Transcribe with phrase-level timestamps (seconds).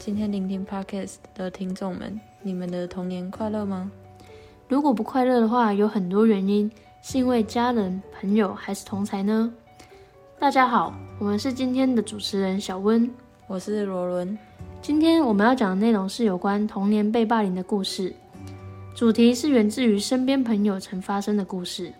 [0.00, 3.92] 今天聆听 Podcast 的听众们，你们的童年快乐吗？
[4.66, 6.72] 如果不快乐的话，有很多原因，
[7.02, 9.52] 是因为家人、朋友还是同才呢？
[10.38, 13.08] 大家好，我们是今天的主持人小温，
[13.46, 14.36] 我是罗伦。
[14.80, 18.10] 今天我们要讲的内容是有关童年被霸凌的故事，
[18.94, 21.92] 主题是源自于身边朋友曾发生的故事。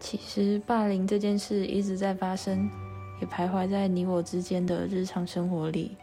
[0.00, 2.66] 其实霸凌这件事一直在发生，
[3.20, 5.94] 也徘徊在你我之间的日常生活里，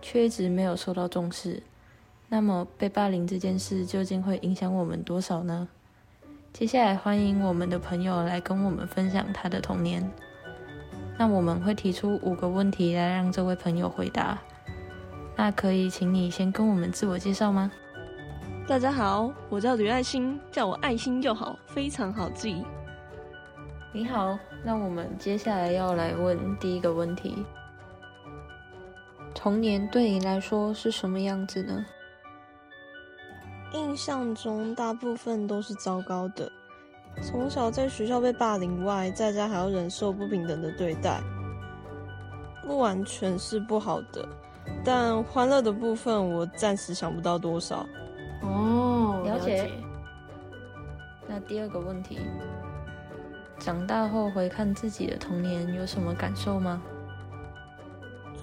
[0.00, 1.62] 却一直没有受到重视。
[2.28, 5.68] 那么被霸凌这件事究竟会影响我们多少呢？
[6.52, 10.10] 接下来欢迎我们的朋友来跟我们分享他的童年。
[11.16, 14.38] 那我们会提出五个问题来让这位朋友回答。
[15.36, 17.70] 那可以请你先跟我们自我介绍吗？
[18.66, 22.64] 大家好，我叫吕爱心，叫我爱心就好，非常好记。
[23.92, 27.44] 你好，那我们接下来要来问第一个问题：
[29.34, 31.84] 童年对你来说是什么样子呢？
[33.72, 36.50] 印象中大部分都是糟糕的。
[37.22, 41.20] 从小在学校被霸凌外，在家还要忍受不平等的对待，
[42.66, 44.28] 不完全是不好的。
[44.84, 47.86] 但欢乐的部分，我暂时想不到多少。
[48.42, 49.70] 哦，了解。
[51.26, 52.18] 那第二个问题。
[53.58, 56.80] 长大后回看自己的童年，有什么感受吗？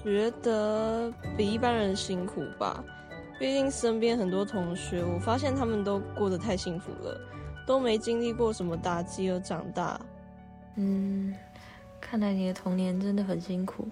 [0.05, 2.83] 觉得比一般人辛苦吧。
[3.39, 7.19] 毕竟身边很多同学，我发现他们都过得太幸福了，
[7.65, 9.99] 都没经历过什么打击而长大。
[10.75, 11.35] 嗯，
[11.99, 13.87] 看来你的童年真的很辛苦。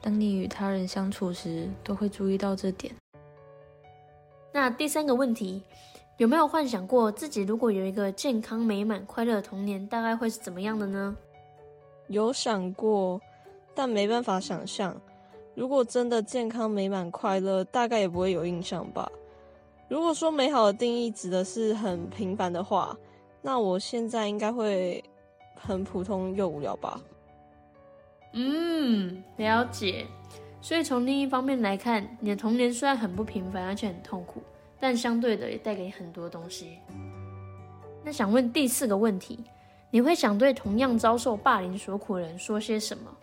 [0.00, 2.94] 当你与他人相处时，都会注意到这点。
[4.52, 5.62] 那第三个问题。
[6.18, 11.16] 有没有幻想过自己如果有一个健康、美满、快乐的童年，大概会是怎么样的呢？
[12.06, 13.20] 有想过，
[13.74, 14.94] 但没办法想象。
[15.54, 19.10] 如果真的健康、美满、快乐，大概也不会有印象吧。
[19.88, 22.96] 如果说美好的定义指的是很平凡的话，
[23.42, 25.02] 那我现在应该会
[25.54, 27.00] 很普通又无聊吧。
[28.32, 30.06] 嗯，了解。
[30.62, 34.42] 所以从另一方面来看，你的童年虽然很不平凡，而且很痛苦。
[34.80, 36.78] 但相对的也带给你很多东西。
[38.02, 39.38] 那想问第四个问题，
[39.90, 43.14] 你会想对同样遭受霸凌所苦的人说些什么？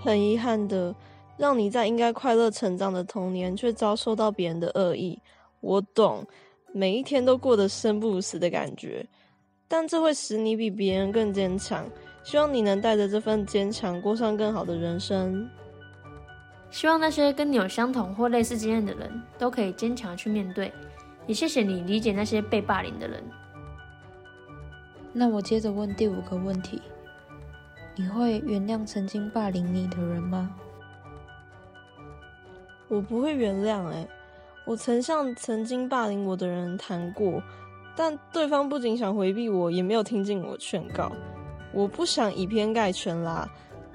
[0.00, 0.94] 很遗憾的，
[1.36, 5.20] 让你在应该快乐成长的童年，却遭受到别人的恶意。
[5.60, 6.24] 我懂，
[6.72, 9.04] 每一天都过得生不如死的感觉，
[9.66, 11.84] 但这会使你比别人更坚强。
[12.22, 15.48] 希望你能带着这份坚强，过上更好的人生。
[16.70, 20.70] 希望那些跟你有相同或类似经验的人都可以坚强去面对。
[21.26, 23.22] 也谢谢你理解那些被霸凌的人。
[25.12, 26.80] 那我接着问第五个问题：
[28.00, 30.48] 你会原谅曾经霸凌你的人吗？
[32.86, 34.06] 我不会原谅哎，
[34.64, 37.42] 我曾向曾经霸凌我的人谈过，
[37.96, 41.10] 但对方不仅想回避我，也没有听进我劝告。
[41.72, 43.50] 我不想以偏概全啦。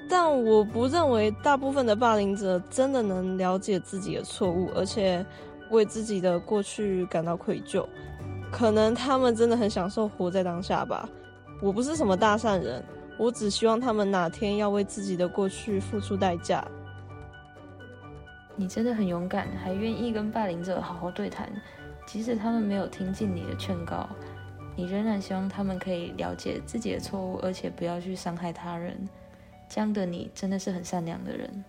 [0.10, 5.26] 但我不认为大部分的霸凌者真的能了解自己的错误，而且
[5.70, 7.88] 为自己的过去感到愧疚。
[8.52, 11.08] 可能他们真的很享受活在当下吧。
[11.62, 12.84] 我不是什么大善人，
[13.18, 16.66] 我只希望他们哪天要为自己的过去付出代价。
[18.56, 21.50] 你真的很勇敢，还愿意跟霸凌者好好对谈，
[22.06, 24.08] 即使他们没有听进你的劝告，
[24.76, 29.10] 你仍然希望他们可以了解自己的错误，而且不要去伤害他人。
[29.70, 31.66] 这样的你真的是很善良的人。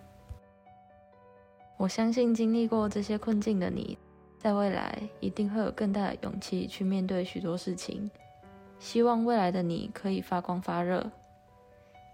[1.77, 3.97] 我相信经历过这些困境的你，
[4.37, 8.09] 在未来一定会有更大的勇气去面对许多事情。
[8.77, 11.09] 希望未来的你可以发光发热。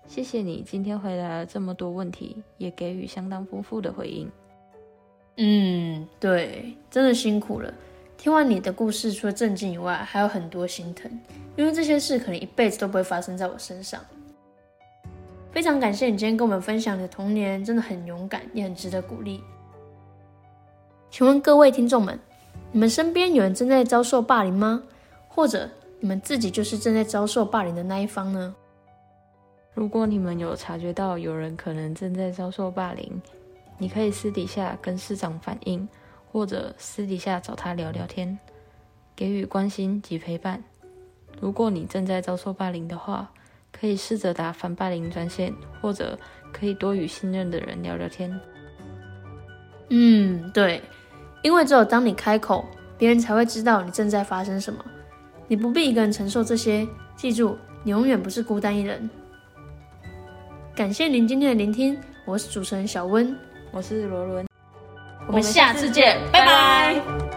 [0.08, 4.30] 谢谢你今天回答了这么多问题，也给予相当丰富的回应。
[5.38, 7.74] 嗯，对，真的辛苦了。
[8.18, 11.10] 听完你的故事，除了震惊以外，还有很多心疼，
[11.56, 14.00] 因为这些事可能一辈子都不会发生在我身上。
[15.52, 19.42] 非常感谢你今天跟我们分享你的童年，真的很勇敢，也很值得鼓励。
[21.10, 22.20] 请问各位听众们，
[22.72, 24.84] 你们身边有人正在遭受霸凌吗？
[25.28, 28.54] 或者你们自己就是正在遭受霸凌的那一方呢？
[29.74, 33.22] 如果你们有察觉到有人可能正在遭受霸凌，
[33.78, 35.88] 你可以私底下跟市长反映，
[36.32, 38.38] 或者私底下找他聊聊天，
[39.16, 40.62] 给予关心及陪伴。
[41.40, 43.32] 如果你正在遭受霸凌的话，
[43.72, 46.20] 可以试着打反霸凌专线，或者
[46.52, 48.38] 可以多与信任的人聊聊天。
[49.90, 50.82] 嗯，对，
[51.42, 52.66] 因为只有当你开口，
[52.98, 54.84] 别人才会知道你正在发生什么。
[55.48, 56.86] 你不必一个人承受这些，
[57.16, 59.10] 记住，你永远不是孤单一人。
[60.76, 63.36] 感谢您今天的聆听我是主持人小温。
[63.72, 64.46] 我是罗伦。
[65.28, 67.31] 我们下次见拜拜。